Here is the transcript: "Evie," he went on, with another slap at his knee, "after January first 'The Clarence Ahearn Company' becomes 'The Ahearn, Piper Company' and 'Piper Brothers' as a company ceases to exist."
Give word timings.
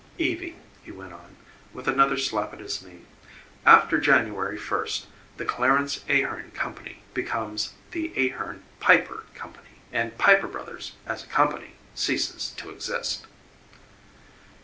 "Evie," 0.17 0.55
he 0.81 0.91
went 0.91 1.13
on, 1.13 1.35
with 1.73 1.87
another 1.87 2.17
slap 2.17 2.53
at 2.53 2.59
his 2.59 2.81
knee, 2.81 3.05
"after 3.67 3.99
January 3.99 4.57
first 4.57 5.05
'The 5.37 5.45
Clarence 5.45 6.03
Ahearn 6.09 6.49
Company' 6.55 7.03
becomes 7.13 7.73
'The 7.91 8.11
Ahearn, 8.17 8.63
Piper 8.79 9.25
Company' 9.35 9.79
and 9.93 10.17
'Piper 10.17 10.47
Brothers' 10.47 10.93
as 11.05 11.23
a 11.23 11.27
company 11.27 11.75
ceases 11.93 12.49
to 12.57 12.71
exist." 12.71 13.27